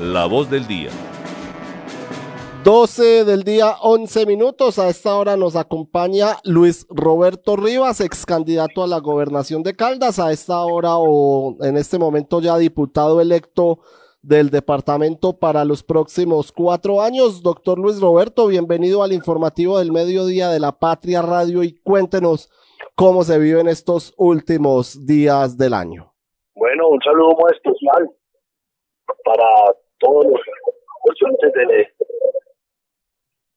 [0.00, 0.90] La voz del día.
[2.62, 4.78] 12 del día, 11 minutos.
[4.78, 10.20] A esta hora nos acompaña Luis Roberto Rivas, ex candidato a la gobernación de Caldas.
[10.20, 13.80] A esta hora o en este momento ya diputado electo
[14.22, 17.42] del departamento para los próximos cuatro años.
[17.42, 22.52] Doctor Luis Roberto, bienvenido al informativo del mediodía de la Patria Radio y cuéntenos
[22.94, 26.14] cómo se viven estos últimos días del año.
[26.54, 28.10] Bueno, un saludo muy especial
[29.24, 29.44] para
[29.98, 30.40] todos los
[31.04, 31.66] oyentes de,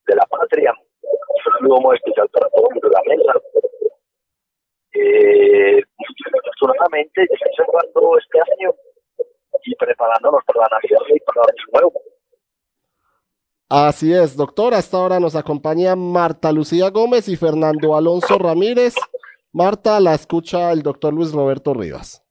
[0.07, 0.73] de la patria.
[1.03, 3.33] Un saludo muy especial para todos los de la mesa.
[4.93, 5.83] Eh,
[6.61, 8.75] afortunadamente, ya cerrando este año
[9.63, 12.01] y preparándonos para la Navidad y para el nuevo.
[13.69, 14.73] Así es, doctor.
[14.73, 18.95] Hasta ahora nos acompaña Marta Lucía Gómez y Fernando Alonso Ramírez.
[19.53, 22.21] Marta, la escucha el doctor Luis Roberto Rivas.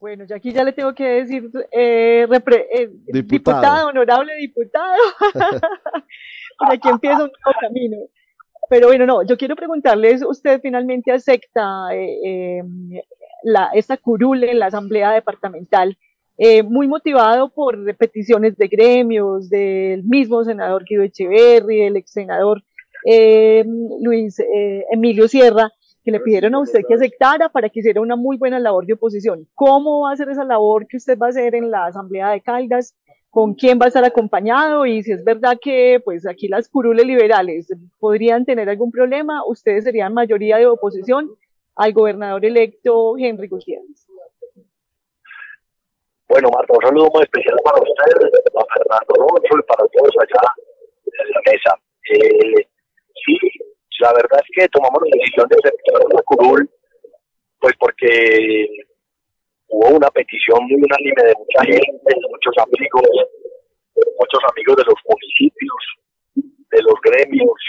[0.00, 3.88] Bueno, yo aquí ya le tengo que decir, eh, eh, diputado.
[3.88, 4.96] honorable diputado.
[6.58, 7.96] Por aquí empieza un nuevo camino.
[8.70, 12.62] Pero bueno, no, yo quiero preguntarles, ¿usted finalmente acepta eh,
[13.42, 15.96] la, esta curule en la Asamblea Departamental?
[16.64, 22.62] muy motivado por peticiones de gremios, del mismo senador Guido Echeverri, el ex senador
[23.04, 24.38] Luis
[24.90, 25.70] Emilio Sierra,
[26.10, 28.94] que le pidieron a usted que aceptara para que hiciera una muy buena labor de
[28.94, 29.46] oposición.
[29.54, 32.40] ¿Cómo va a ser esa labor que usted va a hacer en la Asamblea de
[32.40, 32.96] Caldas?
[33.30, 34.86] ¿Con quién va a estar acompañado?
[34.86, 37.68] Y si es verdad que pues aquí las curules liberales
[38.00, 41.30] podrían tener algún problema, ustedes serían mayoría de oposición
[41.76, 44.06] al gobernador electo Henry Gutiérrez.
[46.28, 50.54] Bueno, Marta, un saludo muy especial para usted, para Fernando Rocho y para todos allá
[51.04, 51.78] en la mesa.
[52.12, 52.66] Eh,
[53.24, 53.38] sí,
[54.00, 55.78] la verdad es que tomamos la decisión de curul,
[59.68, 63.08] hubo una petición muy unánime de mucha gente, de muchos amigos,
[64.18, 65.82] muchos amigos de los municipios,
[66.34, 67.60] de los gremios,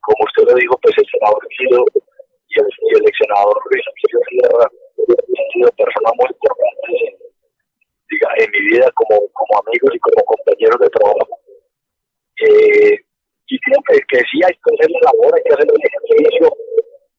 [0.00, 3.84] como usted lo dijo, pues el senador y el, y el ex senador Luis
[4.32, 4.70] Sierra
[5.76, 7.14] personas muy importantes en,
[8.40, 11.34] en mi vida como, como amigos y como compañeros de trabajo.
[12.40, 12.96] Eh,
[13.48, 16.46] y que, que sí hay que hacer la labor, hay que hacer el ejercicio,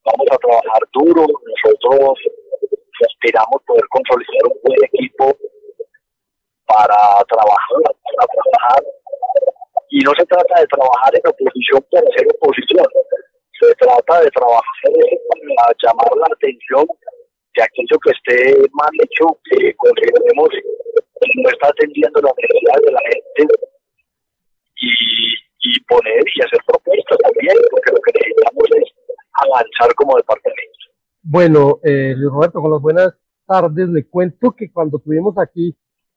[0.05, 2.17] vamos a trabajar duro, nosotros
[3.29, 5.37] aspiramos poder consolidar un buen equipo
[6.65, 6.97] para
[7.29, 7.81] trabajar,
[8.17, 8.83] para trabajar,
[9.89, 12.85] y no se trata de trabajar en oposición para ser oposición,
[13.59, 14.89] se trata de trabajar
[15.57, 16.85] para llamar la atención
[17.55, 20.49] de aquello que esté mal hecho, que consideremos
[21.35, 23.53] no está atendiendo las necesidades de la gente.
[25.61, 28.93] Y poner y hacer propuestas también, porque lo que necesitamos es
[29.33, 30.79] avanzar como departamento.
[31.41, 33.13] Bueno, eh, Luis Roberto, con las buenas
[33.45, 35.73] tardes, le cuento que cuando tuvimos aquí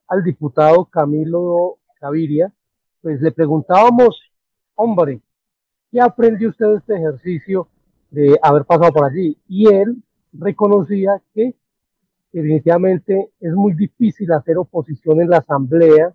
[0.09, 2.51] al diputado Camilo Gaviria,
[3.01, 4.19] pues le preguntábamos,
[4.75, 5.21] hombre,
[5.89, 7.69] ¿qué aprendió usted de este ejercicio
[8.11, 9.37] de haber pasado por allí?
[9.47, 11.55] Y él reconocía que
[12.33, 16.13] definitivamente es muy difícil hacer oposición en la asamblea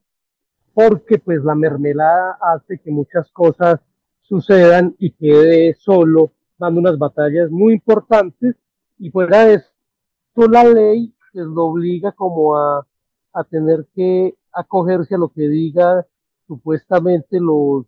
[0.75, 3.81] porque pues la mermelada hace que muchas cosas
[4.21, 8.55] sucedan y quede solo dando unas batallas muy importantes
[8.99, 12.87] y fuera de esto la ley pues lo obliga como a,
[13.33, 16.07] a tener que acogerse a lo que diga
[16.47, 17.87] supuestamente los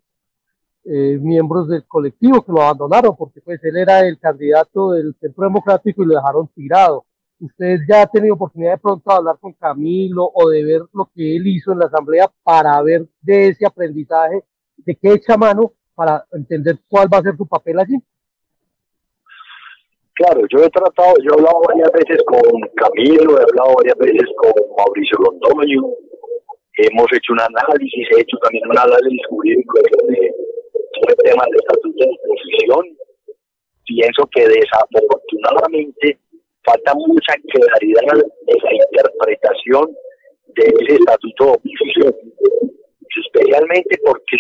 [0.85, 5.45] eh, miembros del colectivo que lo abandonaron, porque pues él era el candidato del Centro
[5.45, 7.05] Democrático y lo dejaron tirado.
[7.39, 11.11] ¿Usted ya ha tenido oportunidad de pronto de hablar con Camilo o de ver lo
[11.15, 14.45] que él hizo en la asamblea para ver de ese aprendizaje,
[14.77, 17.97] de qué echa mano para entender cuál va a ser su papel allí?
[20.21, 22.45] Claro, yo he tratado, yo he hablado varias veces con
[22.77, 25.97] Camilo, he hablado varias veces con Mauricio Londoño,
[26.77, 32.13] hemos hecho un análisis, he hecho también un análisis jurídico sobre temas de estatuto de
[32.21, 32.85] oposición.
[33.89, 36.19] Pienso que desafortunadamente
[36.69, 39.89] falta mucha claridad en la interpretación
[40.53, 42.15] de ese estatuto de oposición,
[43.25, 44.37] especialmente porque,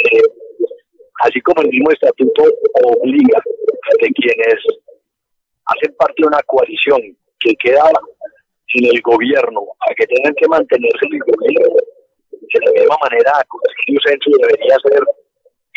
[1.24, 2.52] así como el mismo estatuto
[2.84, 4.60] obliga a que quienes
[6.24, 7.00] una coalición
[7.38, 7.90] que queda
[8.74, 11.76] en el gobierno a que tengan que mantenerse en el gobierno,
[12.52, 13.32] de la misma manera,
[13.86, 15.02] el Censo debería ser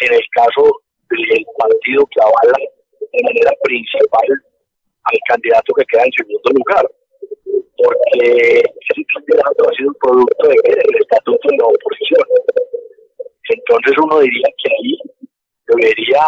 [0.01, 2.57] en el caso del partido que avala
[3.11, 4.27] de manera principal
[5.03, 6.85] al candidato que queda en segundo lugar,
[7.77, 12.25] porque ese candidato ha sido un producto del estatuto de la oposición.
[13.49, 14.97] Entonces uno diría que ahí
[15.67, 16.23] debería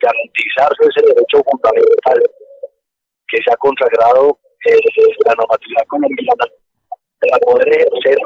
[0.00, 1.93] garantizarse ese derecho fundamental
[3.64, 4.38] consagrado
[4.68, 4.76] eh,
[5.24, 6.44] la normatividad colombiana
[7.20, 8.18] para poder ejercer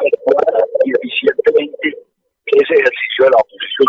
[0.85, 1.87] y eficientemente
[2.47, 3.89] ese ejercicio de la oposición.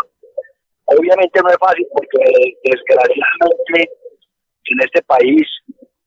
[0.86, 2.22] Obviamente no es fácil porque
[2.63, 3.78] desgraciadamente
[4.69, 5.46] en este país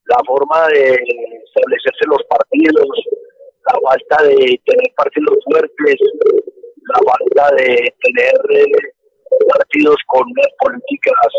[0.06, 0.94] la forma de
[1.47, 2.87] establecerse los partidos,
[3.67, 5.97] la falta de tener partidos fuertes,
[6.87, 8.93] la falta de tener eh,
[9.49, 10.23] partidos con
[10.59, 11.31] políticas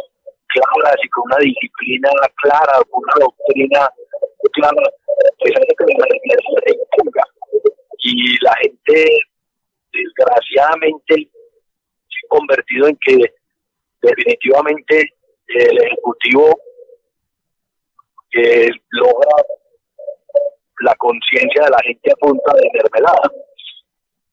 [0.61, 2.09] claras y con una disciplina
[2.41, 3.89] clara, con una doctrina
[4.51, 4.94] clara,
[5.39, 6.35] pues hace que la gente
[6.65, 7.23] se imponga.
[8.00, 9.05] Y la gente,
[9.91, 13.33] desgraciadamente, se ha convertido en que
[14.01, 15.13] definitivamente
[15.47, 16.59] el Ejecutivo
[18.91, 19.35] logra
[20.81, 23.31] la conciencia de la gente a punta de mermelada.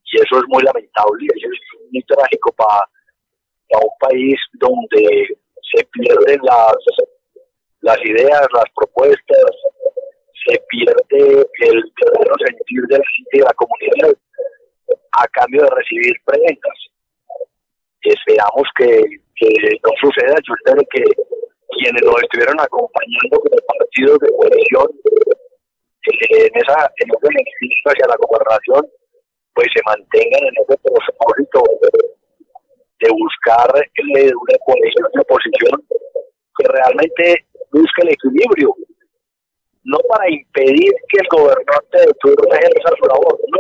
[0.05, 5.29] Y eso es muy lamentable, eso es muy trágico para un país donde
[5.75, 9.51] se pierden las, ideas, las propuestas,
[10.47, 14.17] se pierde el verdadero sentir de la comunidad
[15.13, 16.79] a cambio de recibir prendas.
[18.03, 19.03] Esperamos que,
[19.37, 19.49] que
[19.85, 20.35] no suceda.
[20.47, 21.05] Yo espero que
[21.79, 24.89] quienes nos estuvieron acompañando con el partido de coalición
[26.07, 28.89] eh, en esa en ese hacia la gobernación,
[29.55, 31.63] pues se mantengan en ese propósito
[33.01, 35.75] de buscar eh, una coalición de oposición
[36.57, 38.75] que realmente busque el equilibrio,
[39.85, 43.59] no para impedir que el gobernante de turno ejerza su labor, no,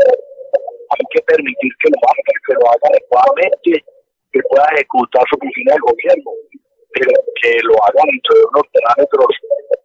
[0.91, 3.85] hay que permitir que lo haga, que lo haga adecuadamente,
[4.33, 6.31] que pueda ejecutar su función de gobierno
[6.93, 7.11] pero
[7.41, 9.29] que lo hagan dentro de unos parámetros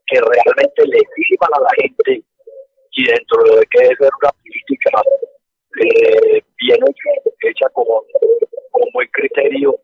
[0.08, 2.24] que realmente le sirvan a la gente
[2.92, 5.02] y dentro de que es una política
[5.82, 6.80] eh, bien
[7.42, 9.76] hecha, con, con buen criterio,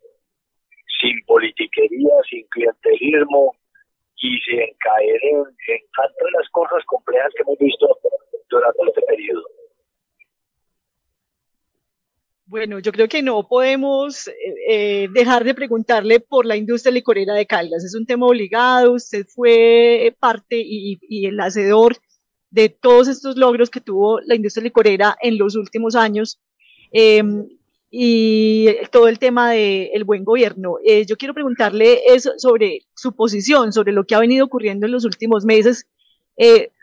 [0.99, 3.55] sin politiquería, sin clientelismo
[4.17, 7.87] y sin caer en, en tantas las cosas complejas que hemos visto
[8.49, 9.43] durante este periodo.
[12.45, 14.33] Bueno, yo creo que no podemos eh,
[14.67, 17.83] eh, dejar de preguntarle por la industria licorera de Caldas.
[17.83, 18.93] Es un tema obligado.
[18.93, 21.97] Usted fue parte y, el hacedor
[22.49, 26.39] de todos estos logros que tuvo la industria licorera en los últimos años.
[26.91, 27.47] Em,
[27.89, 30.77] y todo el tema del buen gobierno.
[30.85, 32.01] Eh, yo quiero preguntarle
[32.37, 35.87] sobre su posición, sobre lo que ha venido ocurriendo en los últimos meses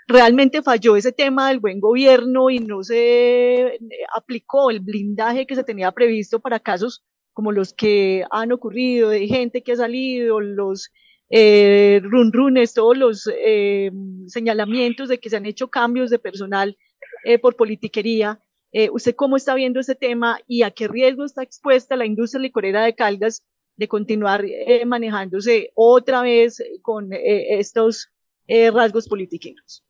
[0.08, 3.78] realmente falló ese tema del buen gobierno y no se eh,
[4.16, 7.04] aplicó el blindaje que se tenía previsto para casos
[7.38, 10.90] como los que han ocurrido, de gente que ha salido, los
[11.30, 13.92] eh, run runes, todos los eh,
[14.26, 16.76] señalamientos de que se han hecho cambios de personal
[17.24, 18.40] eh, por politiquería.
[18.72, 22.40] Eh, ¿Usted cómo está viendo ese tema y a qué riesgo está expuesta la industria
[22.40, 23.44] licorera de Caldas
[23.76, 24.44] de continuar
[24.86, 28.10] manejándose otra vez con estos
[28.48, 29.84] rasgos politiqueros?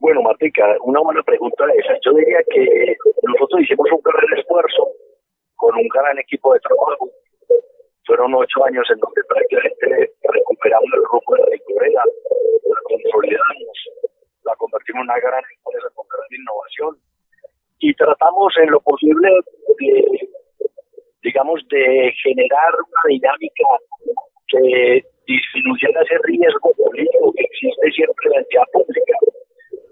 [0.00, 1.92] Bueno, Martica, una buena pregunta esa.
[2.00, 4.88] Yo diría que nosotros hicimos un gran esfuerzo
[5.56, 7.10] con un gran equipo de trabajo.
[8.06, 13.76] Fueron ocho años en donde prácticamente recuperamos el rumbo de la licorera, la consolidamos,
[14.44, 16.96] la convertimos en una gran empresa con gran innovación
[17.80, 19.28] y tratamos en lo posible
[19.78, 20.28] de,
[21.22, 23.68] digamos, de generar una dinámica
[24.48, 29.14] que disminuyera ese riesgo político que existe siempre en la entidad pública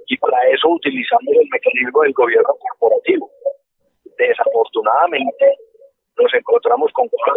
[0.09, 3.31] y para eso utilizamos el mecanismo del gobierno corporativo.
[4.17, 5.55] Desafortunadamente,
[6.17, 7.37] nos encontramos con cosas.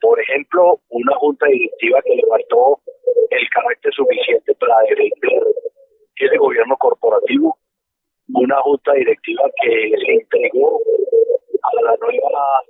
[0.00, 2.78] Por ejemplo, una junta directiva que le faltó
[3.30, 5.42] el carácter suficiente para defender
[6.16, 7.56] ese gobierno corporativo,
[8.34, 10.80] una junta directiva que se entregó
[11.62, 12.60] a la nueva,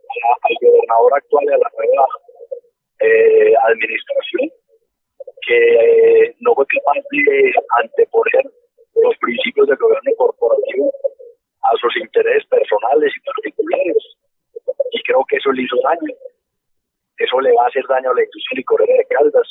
[0.43, 2.07] al gobernador actual y a la nueva
[3.01, 4.51] eh, administración
[5.47, 8.45] que no fue capaz de anteponer
[9.03, 10.93] los principios del gobierno corporativo
[11.63, 14.17] a sus intereses personales y particulares.
[14.93, 16.15] Y creo que eso le hizo daño.
[17.19, 19.49] Eso le va a hacer daño a la industria licorera de Caldas.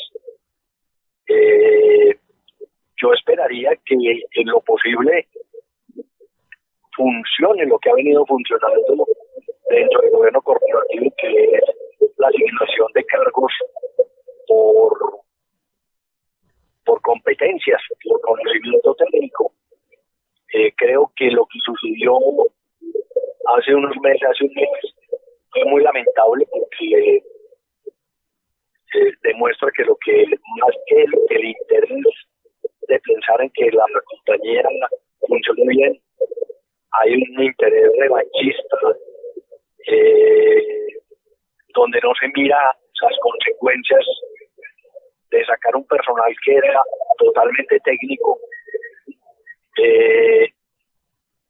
[1.27, 2.17] Eh,
[3.01, 5.27] yo esperaría que en lo posible
[6.95, 9.05] funcione lo que ha venido funcionando
[9.69, 11.63] dentro del gobierno corporativo, que es
[12.17, 13.51] la asignación de cargos
[14.47, 15.22] por
[16.85, 19.53] por competencias, por conocimiento técnico.
[20.53, 22.17] Eh, creo que lo que sucedió
[23.57, 24.69] hace unos meses, hace un mes,
[25.51, 27.23] fue muy lamentable porque
[29.23, 30.25] demuestra que lo que
[30.59, 31.89] más que el, interés
[32.87, 34.63] de pensar en que la, compañía
[35.27, 35.99] funcione bien,
[36.91, 38.77] hay un interés revanchista
[39.87, 40.87] eh,
[41.73, 42.57] donde no se mira
[43.01, 44.05] las consecuencias
[45.33, 46.79] de sacar un personal que era
[47.17, 48.37] totalmente técnico,
[49.81, 50.47] eh,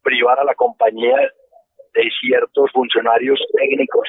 [0.02, 1.18] privar a la compañía
[1.94, 4.08] de ciertos funcionarios técnicos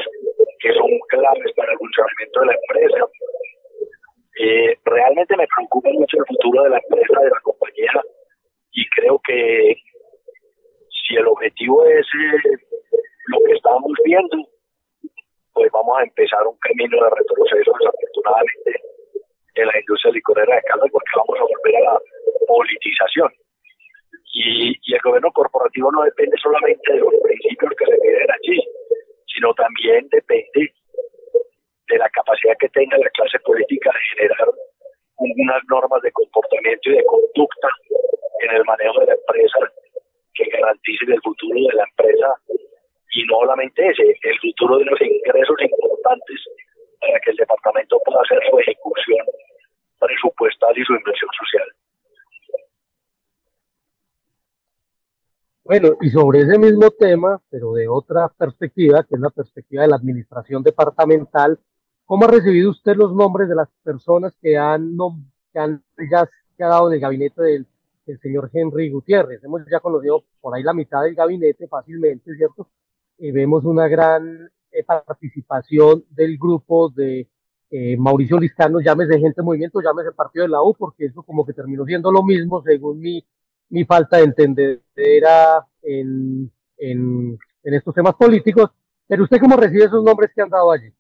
[0.61, 3.07] que son claves para el funcionamiento de la empresa.
[4.39, 7.93] Eh, realmente me preocupa mucho el futuro de la empresa, de la compañía,
[8.73, 9.77] y creo que
[10.89, 12.59] si el objetivo es eh,
[13.27, 14.37] lo que estamos viendo,
[15.53, 18.94] pues vamos a empezar un camino de retroceso desafortunadamente
[19.55, 22.01] en la industria licorera de caldas porque vamos a volver a la
[22.47, 23.31] politización.
[24.33, 28.61] Y, y el gobierno corporativo no depende solamente de los principios que se piden allí,
[29.33, 30.75] sino también depende
[31.89, 34.49] de la capacidad que tenga la clase política de generar
[35.17, 37.69] unas normas de comportamiento y de conducta
[38.41, 39.59] en el manejo de la empresa
[40.35, 42.29] que garanticen el futuro de la empresa
[43.15, 46.41] y no solamente ese, el futuro de los ingresos importantes
[47.07, 49.27] para que el departamento pueda hacer su ejecución
[49.99, 51.69] presupuestal y su inversión social.
[55.65, 59.89] Bueno, y sobre ese mismo tema, pero de otra perspectiva, que es la perspectiva de
[59.89, 61.59] la administración departamental,
[62.05, 64.95] ¿cómo ha recibido usted los nombres de las personas que han,
[65.55, 67.67] que han ya quedado en el gabinete del,
[68.21, 69.43] señor Henry Gutiérrez?
[69.43, 72.69] Hemos ya conocido por ahí la mitad del gabinete fácilmente, ¿cierto?
[73.17, 74.51] Y vemos una gran eh,
[74.83, 77.29] participación del grupo de
[77.71, 81.53] eh, Mauricio Listano, llámese gente movimiento, llámese partido de la U, porque eso como que
[81.53, 83.25] terminó siendo lo mismo según mi
[83.71, 84.81] mi falta de entender
[85.83, 88.71] en, en, en estos temas políticos.
[89.07, 90.91] Pero usted cómo recibe esos nombres que han dado allí?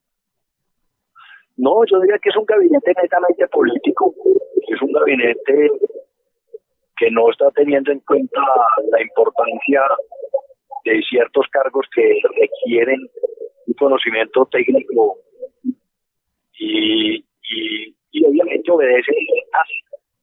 [1.57, 4.15] No, yo diría que es un gabinete netamente político,
[4.67, 5.71] es un gabinete
[6.97, 8.41] que no está teniendo en cuenta
[8.91, 9.81] la importancia
[10.85, 13.09] de ciertos cargos que requieren
[13.67, 15.19] un conocimiento técnico
[16.59, 17.17] y,
[18.13, 19.13] y, obviamente obedece
[19.53, 19.63] a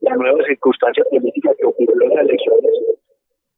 [0.02, 2.72] la nueva circunstancia política que ocurrió en las elecciones.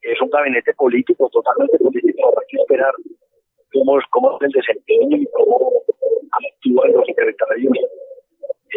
[0.02, 2.28] Es un gabinete político, totalmente político.
[2.28, 2.94] Habrá que esperar
[3.72, 5.72] cómo, cómo es el desempeño y cómo
[6.32, 7.78] actúan los secretarios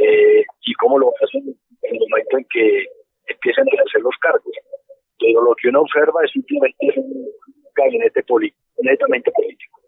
[0.03, 2.85] eh, y cómo lo hacen en el momento en que
[3.27, 4.53] empiezan a ejercer los cargos.
[5.19, 7.29] Pero lo que uno observa es simplemente un
[7.75, 9.81] gabinete político, netamente político.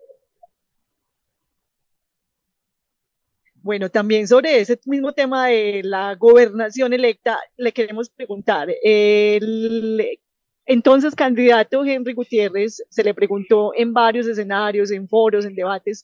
[3.69, 10.19] Bueno, también sobre ese mismo tema de la gobernación electa, le queremos preguntar, el
[10.65, 16.03] entonces candidato Henry Gutiérrez se le preguntó en varios escenarios, en foros, en debates,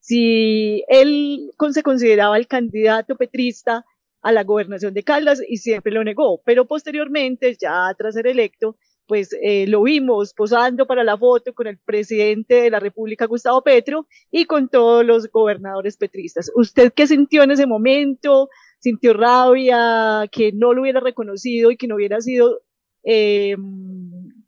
[0.00, 3.84] si él se consideraba el candidato petrista
[4.20, 8.76] a la gobernación de Caldas y siempre lo negó, pero posteriormente, ya tras ser electo,
[9.06, 13.62] pues eh, lo vimos posando para la foto con el presidente de la República, Gustavo
[13.62, 16.50] Petro, y con todos los gobernadores petristas.
[16.54, 18.48] ¿Usted qué sintió en ese momento?
[18.78, 22.60] ¿Sintió rabia que no lo hubiera reconocido y que no hubiera sido
[23.02, 23.56] eh,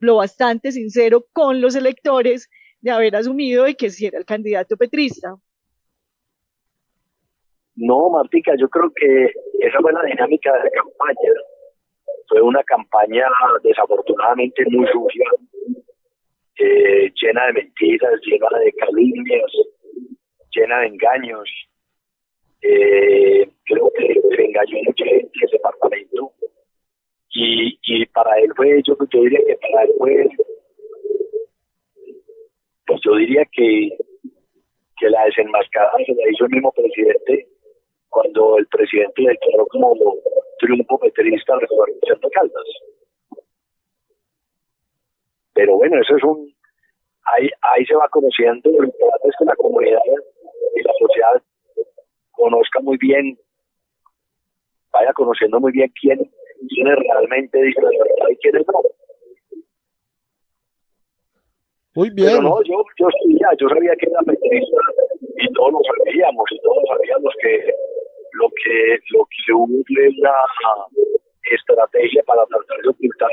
[0.00, 2.48] lo bastante sincero con los electores
[2.80, 5.36] de haber asumido de que si era el candidato petrista?
[7.74, 11.30] No, Martica, yo creo que esa fue la dinámica de la campaña
[12.28, 13.26] fue una campaña
[13.62, 15.24] desafortunadamente muy sucia,
[16.58, 19.52] eh, llena de mentiras, llena de calumnias,
[20.50, 21.48] llena de engaños.
[22.62, 26.32] Eh, creo que se engañó mucha gente en ese departamento.
[27.30, 30.28] Y, y para él fue, yo, yo diría que para él fue,
[32.86, 33.90] pues yo diría que,
[34.98, 37.48] que la desenmascarada se la hizo el mismo presidente
[38.08, 39.94] cuando el presidente declaró como
[40.58, 42.68] triunfo peterista al recorrer de Caldas.
[45.54, 46.54] Pero bueno, eso es un...
[47.36, 50.00] Ahí, ahí se va conociendo, lo importante es que la comunidad
[50.76, 51.42] y la sociedad
[52.30, 53.36] conozca muy bien,
[54.92, 56.18] vaya conociendo muy bien quién,
[56.68, 58.80] quién es realmente verdad y quién es no.
[61.94, 62.28] Muy bien.
[62.28, 64.76] Pero no, yo, yo sabía, yo sabía que era peterista
[65.38, 67.74] y todos lo sabíamos y todos sabíamos que
[68.36, 70.34] lo que lo que hubo una
[71.50, 73.30] estrategia para tratar de ocultar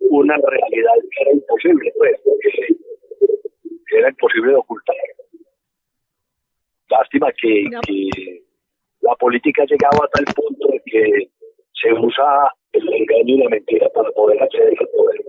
[0.00, 4.96] una realidad que era imposible, pues, porque era imposible de ocultar.
[6.88, 8.42] Lástima que, que
[9.00, 11.30] la política ha llegado a tal punto de que
[11.72, 15.20] se usa el engaño y la mentira para poder acceder al poder.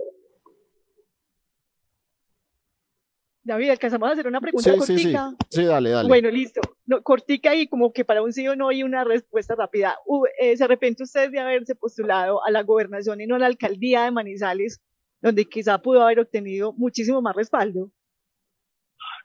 [3.42, 5.30] David, alcanzamos a hacer una pregunta sí, cortica.
[5.30, 5.60] Sí, sí.
[5.60, 6.08] sí, dale, dale.
[6.08, 6.60] Bueno, listo.
[7.06, 9.96] Cortica y como que para un sí o no hay una respuesta rápida.
[10.40, 14.02] Eh, ¿Se arrepiente usted de haberse postulado a la gobernación y no a la alcaldía
[14.02, 14.82] de Manizales,
[15.22, 17.92] donde quizá pudo haber obtenido muchísimo más respaldo?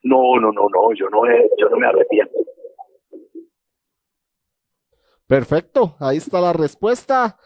[0.04, 1.24] No, no, no, no, yo no,
[1.58, 2.38] yo no me arrepiento.
[5.26, 7.40] Perfecto, ahí está la respuesta.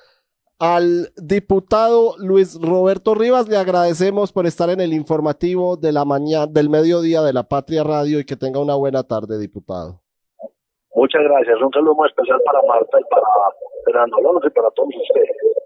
[0.59, 6.47] Al diputado Luis Roberto Rivas le agradecemos por estar en el informativo de la mañana
[6.47, 10.04] del mediodía de la Patria Radio y que tenga una buena tarde, diputado.
[10.95, 11.61] Muchas gracias.
[11.61, 13.27] Un saludo muy especial para Marta y para
[13.83, 15.65] Fernando Alonso y para todos ustedes.